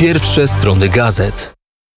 [0.00, 1.54] Pierwsze strony gazet.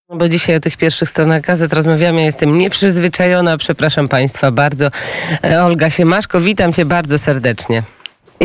[0.09, 2.19] Bo dzisiaj o tych pierwszych stronach gazet rozmawiamy.
[2.19, 4.91] Ja jestem nieprzyzwyczajona, przepraszam Państwa bardzo.
[5.43, 7.83] E, Olga Siemaszko, witam Cię bardzo serdecznie.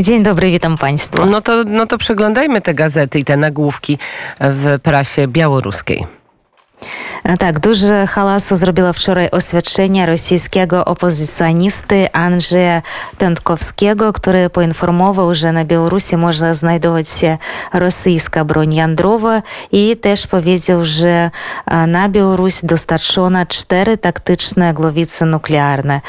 [0.00, 1.26] Dzień dobry, witam Państwa.
[1.26, 3.98] No to, no to przeglądajmy te gazety i te nagłówki
[4.40, 6.06] w prasie białoruskiej.
[7.37, 12.81] Так, дуже халасу зробила вчора освячення російського опозиціоністи Анджея
[13.17, 17.37] Пянтковського, który poinformował, że na Białorusi może znajdować się
[17.73, 19.41] rosyjska broń jądrowa
[19.71, 21.31] i też powiedział, że
[21.87, 26.01] na Białoruś dostarczono cztery taktyczne głowice nuklearne.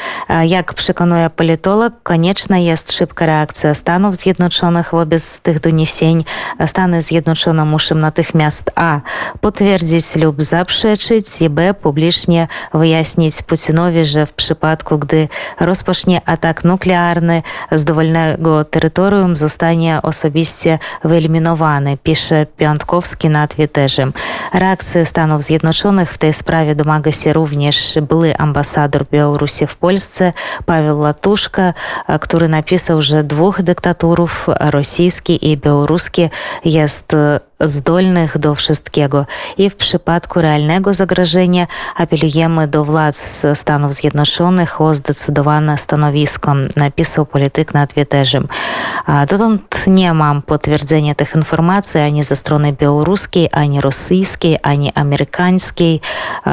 [0.43, 6.23] Jak przekonuje politolog, konieczna jest szybka reakcja Stanów Zjednoczonych wobec tych doniesień.
[6.65, 8.99] Stany Zjednoczone muszą natychmiast a.
[9.41, 11.74] potwierdzić lub zaprzeć zaprzeczyć i b.
[11.74, 15.28] publicznie wyjaśnić Putinowi, że w przypadku, gdy
[15.60, 24.10] rozpocznie atak nuklearny z dowolnego terytorium zostanie osobiście wyeliminowany, pisze Piątkowski na Twitterze.
[24.54, 30.32] Reakcja Stanów Zjednoczonych w tej sprawie domaga się również były ambasador Białorusi w Polsce
[30.66, 31.74] Paweł Latuszka,
[32.20, 36.30] który napisał, że dwóch dyktaturów, rosyjski i białoruski,
[36.64, 37.16] jest
[37.60, 39.26] zdolnych do wszystkiego.
[39.58, 47.74] I w przypadku realnego zagrożenia apelujemy do władz Stanów Zjednoczonych o zdecydowane stanowisko, napisał polityk
[47.74, 48.40] na Twitterze.
[49.28, 56.00] Dotąd nie mam potwierdzenia tych informacji ani ze strony białoruskiej, ani rosyjskiej, ani amerykańskiej.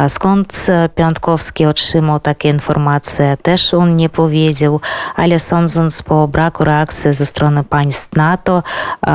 [0.07, 4.79] Skąd Piątkowski otrzymał takie informacje, też on nie powiedział,
[5.15, 8.63] ale sądząc po braku reakcji ze strony państw NATO,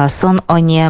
[0.09, 0.81] są oni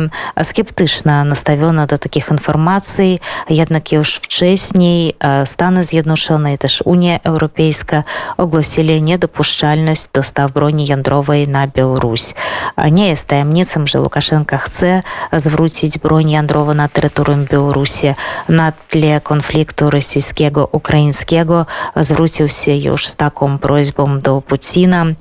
[0.42, 6.82] sceptyczni крытычна наставёна да такіх інфармацый аднак і ж вчэсней э, станы з'яднушанай это ж
[6.84, 8.04] унія еўрапейска
[8.36, 12.34] огласілі недапушчальнасць достав броні ядровай на Беларусь
[12.76, 18.16] не з таямніцам же лукашенко хце звруціць бронь ядрова на тэрыторыю беларусі
[18.48, 25.14] на тле конфлікту расійскего украінскего звруціўся ёж з таком просьбам до пуціна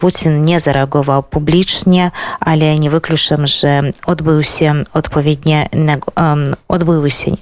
[0.00, 5.09] Путін не зарэагаваў публічне але не выключым же адбыўся от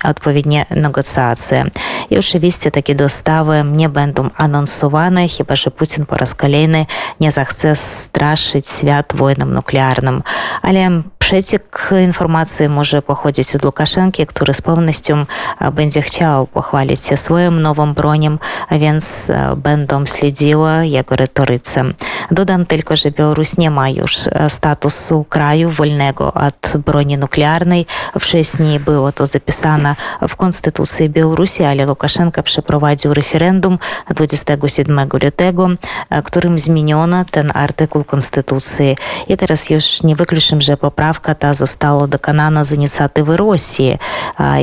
[0.05, 1.65] odpowiednie negocjacje.
[2.11, 6.87] I oczywiście takie dostawy nie będą anonsowane, chyba że Putin po raz kolejny
[7.21, 10.21] nie zechce straszyć świat wojną nuklearną.
[10.63, 15.25] Ale przeciek informacji może pochodzić od Łukaszenki, który z pewnością
[15.73, 21.85] będzie chciał pochwalić się swoją nową bronią, a więc będą śledziły jego retoryce.
[22.31, 24.17] Dodam tylko, że Białoruś nie ma już
[24.49, 27.87] statusu kraju wolnego od broni nuklearnej.
[28.21, 29.97] Wcześniej było to zapisane
[30.29, 33.79] w Konstytucji Białorusi, ale Łukaszenka przeprowadził referendum
[34.15, 35.69] 27 lutego,
[36.25, 38.97] którym zmieniono ten artykuł Konstytucji.
[39.29, 43.99] I teraz już nie wykluczam, że poprawka poprawka ta została dokonana z inicjatywy Rosji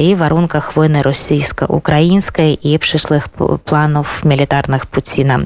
[0.02, 3.28] i w warunkach wojny rosyjsko-ukraińskiej i przyszłych
[3.66, 5.38] planów militarnych Putina.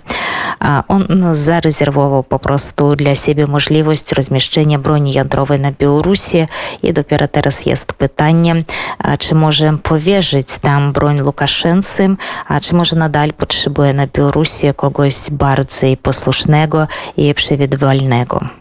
[0.88, 6.48] On zarezerwował po prostu dla siebie możliwość rozmieszczenia broni jądrowej na Białorusi
[6.84, 8.64] i dopiero teraz jest pytanie,
[9.20, 12.16] czy możemy powierzyć tam broń Łukaszence,
[12.48, 16.88] a czy może nadal potrzebuje na Białorusi kogoś bardziej posłusznego
[17.18, 18.59] i przewidywalnego.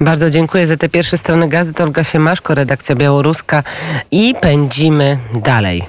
[0.00, 1.80] Bardzo dziękuję za te pierwsze strony gazet.
[1.80, 3.62] Olga Siemaszko, redakcja białoruska
[4.10, 5.82] i pędzimy dalej.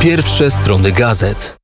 [0.00, 1.56] Pierwsze strony gazet.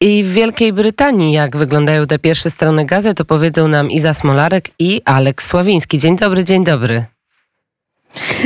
[0.00, 5.02] I w Wielkiej Brytanii, jak wyglądają te pierwsze strony gazet, opowiedzą nam Iza Smolarek i
[5.04, 5.98] Aleks Sławiński.
[5.98, 7.04] Dzień dobry, dzień dobry.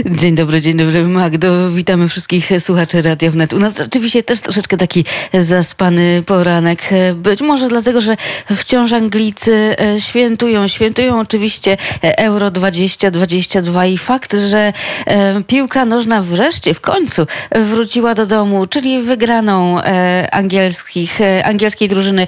[0.04, 1.71] Dzień dobry, dzień dobry Magdo.
[1.71, 3.53] Witamy wszystkich słuchaczy Radia Wnet.
[3.53, 5.04] U nas oczywiście też troszeczkę taki
[5.34, 6.82] zaspany poranek.
[7.15, 8.16] Być może dlatego, że
[8.56, 10.69] wciąż Anglicy e, świętują.
[10.69, 14.72] Świętują oczywiście Euro 2022 i fakt, że
[15.06, 22.26] e, piłka nożna wreszcie, w końcu wróciła do domu, czyli wygraną e, angielskich, angielskiej drużyny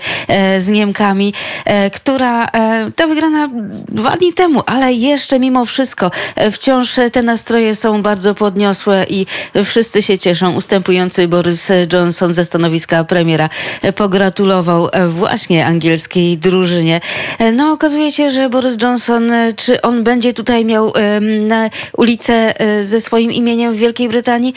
[0.58, 1.34] z Niemkami,
[1.92, 2.48] która
[2.96, 3.48] ta wygrana
[3.88, 6.10] dwa dni temu, ale jeszcze mimo wszystko
[6.52, 9.26] wciąż ten nastroje są bardzo podniosłe i
[9.64, 10.54] wszyscy się cieszą.
[10.54, 13.48] Ustępujący Boris Johnson ze stanowiska premiera
[13.96, 17.00] pogratulował właśnie angielskiej drużynie.
[17.52, 20.92] No okazuje się, że Boris Johnson, czy on będzie tutaj miał
[21.40, 24.54] na ulicę e, ze swoim imieniem w Wielkiej Brytanii?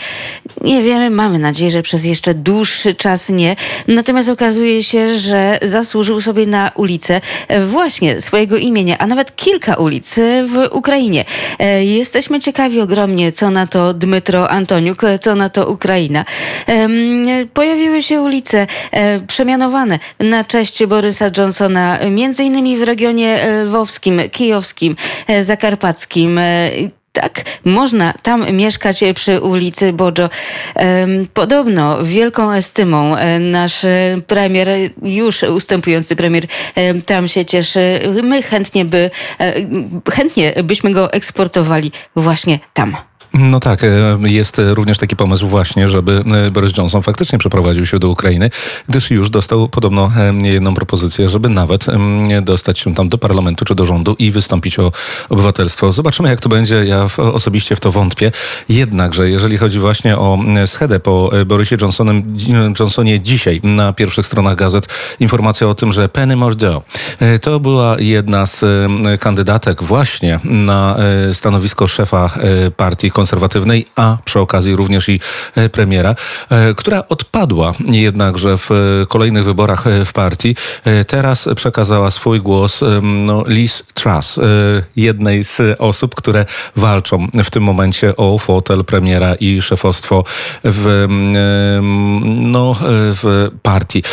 [0.62, 3.56] Nie wiemy, mamy nadzieję, że przez jeszcze dłuższy czas nie.
[3.88, 7.22] Natomiast okazuje się, że zasłużył sobie na ulicę
[7.66, 10.16] właśnie swojego imienia, a nawet kilka ulic
[10.46, 11.26] w Ukrainie.
[11.60, 16.26] E, jesteśmy ciekawi, ciekawi ogromnie, co na to Dmytro Antoniuk, co na to Ukraina.
[17.54, 18.68] Pojawiły się ulice
[19.28, 24.96] przemianowane na cześć Borysa Johnsona, między innymi w regionie lwowskim, kijowskim,
[25.42, 26.40] zakarpackim
[27.12, 30.30] tak, można tam mieszkać przy ulicy Bojo.
[31.34, 33.86] Podobno wielką estymą e, nasz
[34.28, 34.70] premier,
[35.04, 36.44] już ustępujący premier,
[37.06, 38.00] tam się cieszy.
[38.24, 39.10] My chętnie by,
[39.40, 39.54] e,
[40.12, 43.11] chętnie byśmy go eksportowali właśnie tam.
[43.34, 48.00] No tak, e, jest również taki pomysł właśnie, żeby e, Boris Johnson faktycznie przeprowadził się
[48.00, 48.50] do Ukrainy,
[48.90, 51.86] gdyż już dostał podobno e, jedną propozycję, żeby nawet
[52.42, 54.92] dostać się tam do parlamentu czy do rządu i wystąpić o
[55.30, 55.92] obywatelstwo.
[55.92, 56.86] Zobaczymy, jak to będzie.
[56.86, 58.32] Ja osobiście w to wątpię.
[58.70, 62.36] Jednakże, jeżeli chodzi właśnie o schedę po Borysie Johnsonem,
[62.80, 64.88] Johnsonie dzisiaj na pierwszych stronach gazet
[65.20, 66.86] informacja o tym, że Penny Mordaunt
[67.42, 68.66] to była jedna z
[69.20, 70.98] kandydatek właśnie na
[71.34, 72.30] stanowisko szefa
[72.78, 75.20] partii konserwatywnej, a przy okazji również i
[75.56, 76.16] e, premiera,
[76.50, 78.76] e, która odpadła jednakże w e,
[79.06, 80.56] kolejnych wyborach w partii.
[81.08, 84.40] Teraz przekazała swój głos no, Liz Truss,
[84.96, 86.46] jednej z osób, które
[86.76, 90.24] walczą w tym momencie o fotel premiera i szefostwo
[90.64, 91.08] w,
[92.26, 94.04] no, w partii.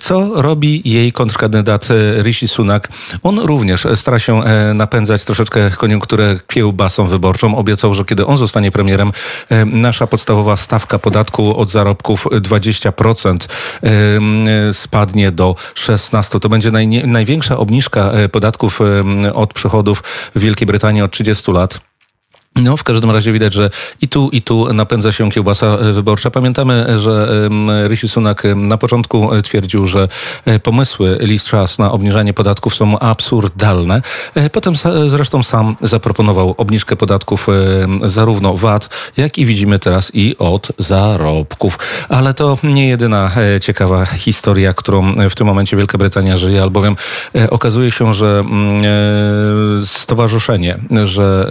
[0.00, 1.88] Co robi jej kontrkandydat
[2.22, 2.88] Rishi Sunak?
[3.22, 4.42] On również stara się
[4.74, 7.56] napędzać troszeczkę koniunkturę kiełbasą wyborczą.
[7.56, 9.12] Obiecał, że kiedy on zostanie premierem,
[9.48, 13.48] e, nasza podstawowa stawka podatku od zarobków 20%
[13.82, 16.40] e, spadnie do 16%.
[16.40, 18.80] To będzie naj, największa obniżka e, podatków
[19.34, 20.02] od przychodów
[20.34, 21.80] w Wielkiej Brytanii od 30 lat.
[22.56, 23.70] No, w każdym razie widać, że
[24.00, 26.30] i tu, i tu napędza się kiełbasa e, wyborcza.
[26.30, 27.48] Pamiętamy, że
[27.88, 30.08] Rishi Sunak na początku e, twierdził, że
[30.44, 34.02] e, pomysły Liz Truss na obniżanie podatków są absurdalne.
[34.52, 34.74] Potem
[35.06, 37.46] zresztą sam zaproponował obniżkę podatków
[38.04, 41.78] zarówno VAT, jak i widzimy teraz i od zarobków.
[42.08, 43.30] Ale to nie jedyna
[43.60, 46.96] ciekawa historia, którą w tym momencie Wielka Brytania żyje, albowiem
[47.50, 48.44] okazuje się, że
[49.84, 51.50] stowarzyszenie, że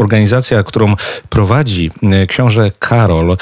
[0.00, 0.94] organizacja, którą
[1.28, 1.90] prowadzi
[2.22, 3.36] y, książę Karol, y,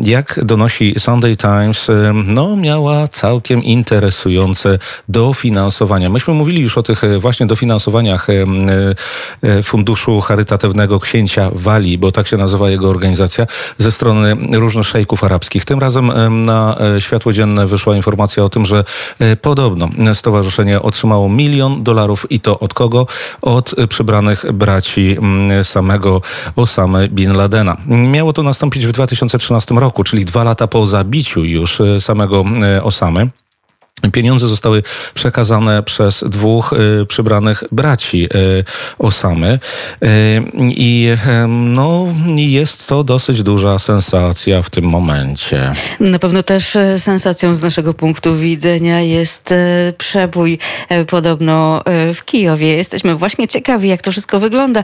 [0.00, 1.86] jak donosi Sunday Times,
[2.24, 4.78] no, miała całkiem interesujące
[5.08, 6.10] dofinansowania.
[6.10, 8.26] Myśmy mówili już o tych właśnie dofinansowaniach
[9.62, 13.46] Funduszu Charytatywnego Księcia Wali, bo tak się nazywa jego organizacja,
[13.78, 15.64] ze strony różnych szejków arabskich.
[15.64, 18.84] Tym razem na światło dzienne wyszła informacja o tym, że
[19.42, 23.06] podobno stowarzyszenie otrzymało milion dolarów i to od kogo?
[23.42, 25.16] Od przybranych braci
[25.74, 26.20] samego
[26.56, 27.76] Osamy Bin Ladena.
[27.86, 32.82] Miało to nastąpić w 2013 roku, czyli dwa lata po zabiciu już e, samego e,
[32.82, 33.30] Osamy.
[34.12, 34.82] Pieniądze zostały
[35.14, 36.72] przekazane przez dwóch
[37.02, 38.64] y, przybranych braci y,
[38.98, 39.58] Osamy
[40.04, 40.08] y,
[40.68, 41.08] i
[41.48, 42.06] no,
[42.36, 45.72] jest to dosyć duża sensacja w tym momencie.
[46.00, 50.58] Na pewno też e, sensacją z naszego punktu widzenia jest e, przebój
[50.88, 51.82] e, podobno
[52.14, 52.76] w Kijowie.
[52.76, 54.82] Jesteśmy właśnie ciekawi, jak to wszystko wygląda.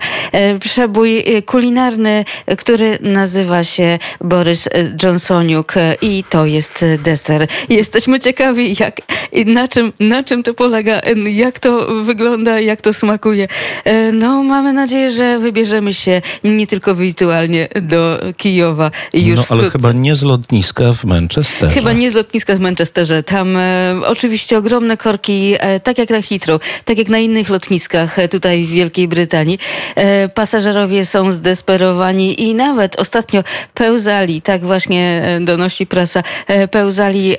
[0.60, 2.24] Przebój kulinarny,
[2.58, 4.68] który nazywa się Borys
[5.02, 7.46] Johnsoniuk i to jest deser.
[7.68, 9.00] Jesteśmy ciekawi, jak
[9.32, 11.00] i na czym, na czym to polega,
[11.32, 13.48] jak to wygląda, jak to smakuje.
[13.84, 19.70] E, no, mamy nadzieję, że wybierzemy się nie tylko wirtualnie do Kijowa już No, ale
[19.70, 21.74] chyba nie z lotniska w Manchesterze.
[21.74, 23.22] Chyba nie z lotniska w Manchesterze.
[23.22, 28.18] Tam e, oczywiście ogromne korki, e, tak jak na Heathrow, tak jak na innych lotniskach
[28.18, 29.58] e, tutaj w Wielkiej Brytanii.
[29.94, 36.22] E, pasażerowie są zdesperowani i nawet ostatnio pełzali, tak właśnie e, donosi prasa,
[36.70, 37.36] pełzali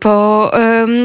[0.00, 0.50] po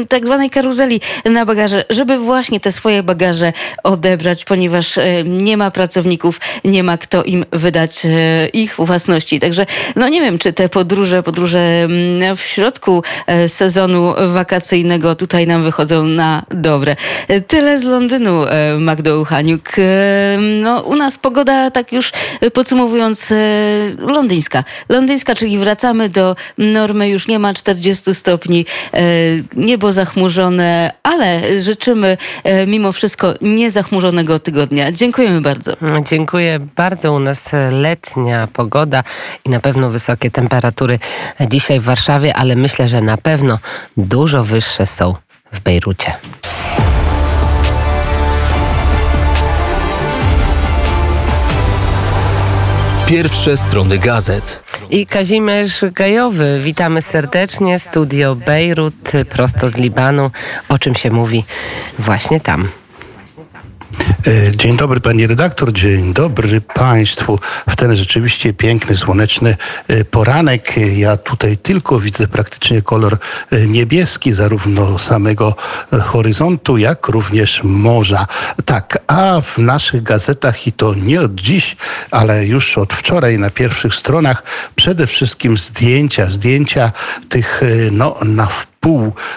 [0.08, 5.70] tak zwanej karuzeli na bagaże, żeby właśnie te swoje bagaże odebrać, ponieważ e, nie ma
[5.70, 9.40] pracowników, nie ma kto im wydać e, ich własności.
[9.40, 11.88] Także no nie wiem, czy te podróże, podróże
[12.36, 16.96] w środku e, sezonu wakacyjnego tutaj nam wychodzą na dobre.
[17.46, 18.44] Tyle z Londynu,
[18.78, 19.70] Magdo Uchaniuk.
[20.62, 22.12] No u nas pogoda, tak już
[22.52, 23.32] podsumowując,
[23.98, 24.64] londyńska.
[24.88, 28.66] Londyńska, czyli wracamy do normy, już nie ma 40 stopni,
[29.70, 34.92] niebo zachmurzone, ale życzymy e, mimo wszystko niezachmurzonego tygodnia.
[34.92, 35.76] Dziękujemy bardzo.
[36.10, 37.12] Dziękuję bardzo.
[37.12, 39.02] U nas letnia pogoda
[39.44, 40.98] i na pewno wysokie temperatury
[41.50, 43.58] dzisiaj w Warszawie, ale myślę, że na pewno
[43.96, 45.14] dużo wyższe są
[45.52, 46.12] w Bejrucie.
[53.06, 54.69] Pierwsze strony gazet.
[54.90, 57.78] I Kazimierz Gajowy, witamy serdecznie.
[57.78, 60.30] Studio Bejrut, prosto z Libanu.
[60.68, 61.44] O czym się mówi
[61.98, 62.68] właśnie tam?
[64.26, 67.38] E, Dzień dobry pani redaktor, dzień dobry państwu.
[67.70, 69.56] W ten rzeczywiście piękny, słoneczny
[69.88, 70.74] e, poranek.
[70.96, 73.18] Ja tutaj tylko widzę praktycznie kolor
[73.50, 75.54] e, niebieski, zarówno samego
[76.02, 78.26] horyzontu, jak również morza.
[78.64, 81.76] Tak, a w naszych gazetach i to nie od dziś,
[82.10, 84.42] ale już od wczoraj na pierwszych stronach
[84.76, 86.92] przede wszystkim zdjęcia, zdjęcia
[87.28, 88.69] tych no, na pół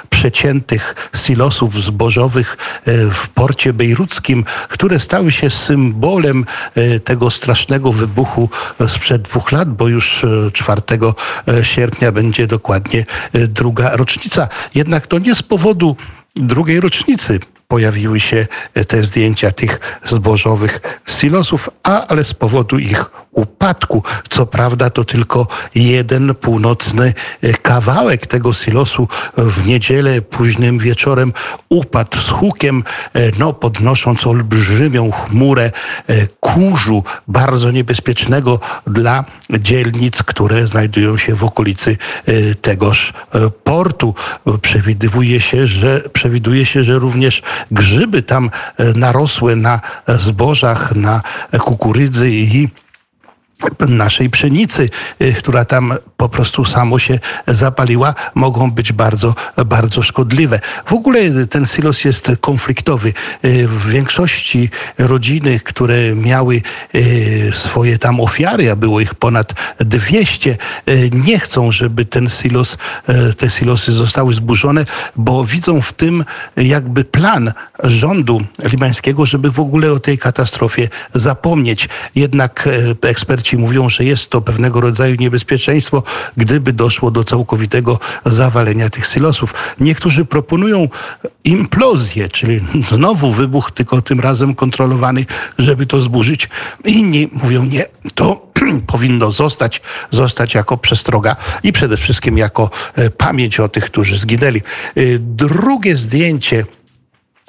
[0.10, 6.46] przeciętych silosów zbożowych e, w porcie bejruckim, które stały się symbolem
[6.76, 8.50] e, tego strasznego wybuchu
[8.88, 10.82] sprzed dwóch lat, bo już e, 4
[11.64, 14.48] sierpnia będzie dokładnie e, druga rocznica.
[14.76, 15.96] Jednak to nie z powodu
[16.36, 17.40] drugiej rocznicy
[17.74, 24.04] pojawiły się e, te zdjęcia tych zbożowych silosów, a ale z powodu ich upadku.
[24.30, 31.34] Co prawda to tylko jeden północny e, kawałek tego silosu w niedzielę późnym wieczorem
[31.70, 35.72] upadł z hukiem, e, no podnosząc olbrzymią chmurę
[36.40, 41.98] kurzu, bardzo niebezpiecznego dla dzielnic, które znajdują się w okolicy
[42.62, 43.14] tegoż
[43.64, 44.16] portu.
[44.62, 51.22] Przewiduje się, że, przewiduje się, że również grzyby tam e, narosły na zbożach, na
[51.60, 52.70] kukurydzy i
[53.80, 54.90] naszej pszenicy,
[55.22, 60.60] y, która tam po prostu samo się zapaliła, mogą być bardzo, bardzo szkodliwe.
[60.86, 63.14] W ogóle ten silos jest konfliktowy.
[63.46, 66.62] Y, W większości rodziny, które miały
[66.96, 70.58] y, swoje tam ofiary, a było ich ponad 200,
[70.90, 72.78] y, nie chcą, żeby ten silos,
[73.38, 76.26] te silosy zostały zburzone, bo widzą w tym
[76.58, 77.54] jakby plan
[77.84, 81.90] rządu libańskiego, żeby w ogóle o tej katastrofie zapomnieć.
[82.16, 82.96] Jednak e,
[83.54, 86.04] eksperci mówią, że jest to pewnego rodzaju niebezpieczeństwo,
[86.38, 89.54] gdyby doszło do całkowitego zawalenia tych silosów.
[89.80, 90.90] Niektórzy proponują
[91.44, 95.26] implozję, czyli znowu wybuch, tylko tym razem kontrolowany,
[95.58, 96.50] żeby to zburzyć.
[96.86, 98.52] Inni mówią nie, to
[98.94, 99.82] powinno zostać,
[100.12, 104.62] zostać jako przestroga i przede wszystkim jako e, pamięć o tych, którzy zginęli.
[104.96, 106.66] E, Drugie zdjęcie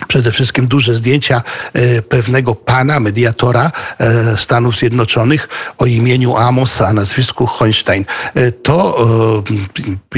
[0.08, 5.48] przede wszystkim duże zdjęcia e, pewnego pana, mediatora e, Stanów Zjednoczonych
[5.78, 8.04] o imieniu Amos, a nazwisku Hoinstein.
[8.34, 9.04] E, to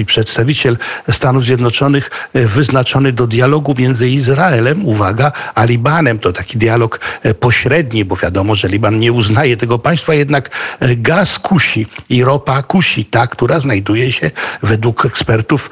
[0.06, 0.78] przedstawiciel
[1.10, 6.18] Stanów Zjednoczonych wyznaczony do dialogu między Izraelem, uwaga, a Libanem.
[6.18, 7.00] To taki dialog
[7.40, 10.50] pośredni, bo wiadomo, że Liban nie uznaje tego państwa, jednak
[10.96, 14.30] gaz kusi i ropa kusi, ta, która znajduje się
[14.62, 15.70] według ekspertów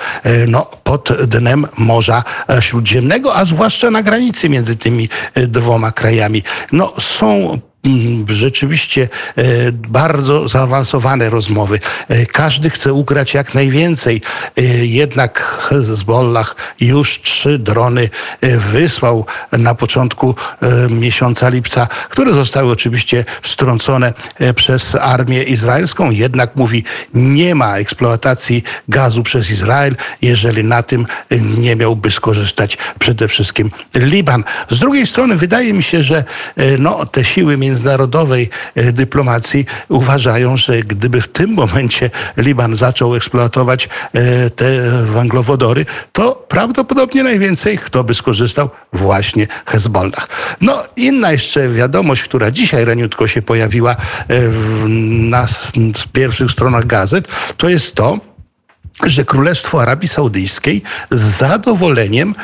[0.48, 2.24] no, pod dnem Morza
[2.60, 6.42] Śródziemnego, a zwłaszcza na granicy między tymi e, dwoma krajami.
[6.72, 7.58] No, są
[8.28, 11.80] rzeczywiście e, bardzo zaawansowane rozmowy.
[12.08, 14.20] E, Każdy chce ugrać jak najwięcej.
[14.56, 15.38] E, Jednak
[15.68, 18.08] Hezbollah już trzy drony
[18.72, 20.34] wysłał na początku
[20.90, 26.10] miesiąca lipca, które zostały oczywiście strącone e, przez armię izraelską.
[26.10, 31.06] Jednak mówi, nie ma eksploatacji gazu przez Izrael, jeżeli na tym
[31.40, 34.44] nie miałby skorzystać przede wszystkim Liban.
[34.70, 36.24] Z drugiej strony wydaje mi się, że
[36.78, 43.88] no, te siły międzynarodowej e, dyplomacji uważają, że gdyby w tym momencie Liban zaczął eksploatować
[44.12, 48.70] e, te węglowodory, to prawdopodobnie najwięcej kto by skorzystał?
[48.92, 50.28] Właśnie Hezbollah.
[50.60, 53.96] No, inna jeszcze wiadomość, która dzisiaj raniutko się pojawiła e,
[55.34, 55.46] na
[56.12, 58.18] pierwszych stronach gazet, to jest to,
[59.02, 62.34] że Królestwo Arabii Saudyjskiej z zadowoleniem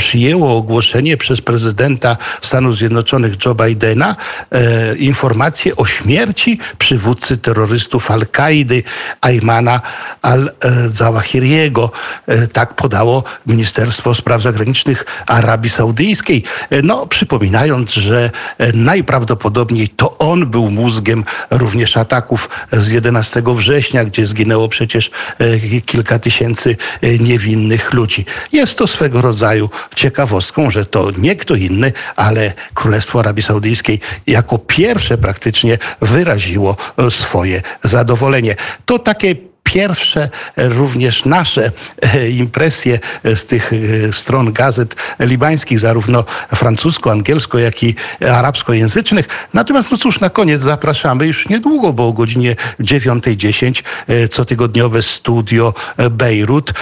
[0.00, 4.16] przyjęło ogłoszenie przez prezydenta Stanów Zjednoczonych Joe Bidena
[4.50, 8.82] e, informację o śmierci przywódcy terrorystów Al-Kaidy
[9.20, 9.80] Aymana
[10.22, 11.92] al-Zawahiriego.
[12.26, 16.44] E, tak podało Ministerstwo Spraw Zagranicznych Arabii Saudyjskiej.
[16.70, 24.04] E, no, przypominając, że e, najprawdopodobniej to on był mózgiem również ataków z 11 września,
[24.04, 28.24] gdzie zginęło przecież e, kilka tysięcy e, niewinnych ludzi.
[28.52, 34.58] Jest to swego rodzaju ciekawostką, że to nie kto inny, ale Królestwo Arabii Saudyjskiej jako
[34.58, 36.76] pierwsze praktycznie wyraziło
[37.10, 38.56] swoje zadowolenie.
[38.84, 41.72] To takie pierwsze e, również nasze
[42.02, 43.72] e, impresje e, z tych
[44.12, 46.24] stron gazet libańskich, zarówno
[46.54, 47.94] francusko, angielsko, jak i
[48.30, 49.28] arabskojęzycznych.
[49.54, 55.74] Natomiast no cóż, na koniec zapraszamy już niedługo, bo o godzinie 9.10 e, cotygodniowe studio
[56.10, 56.72] Bejrut.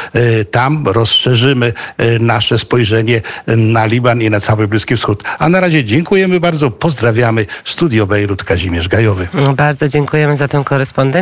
[0.50, 1.72] Tam rozszerzymy
[2.20, 5.24] nasze spojrzenie na Liban i na cały Bliski Wschód.
[5.38, 7.46] A na razie dziękujemy bardzo, pozdrawiamy.
[7.64, 9.28] Studio Bejrut, Kazimierz Gajowy.
[9.56, 11.18] Bardzo dziękujemy za tę korespondencję.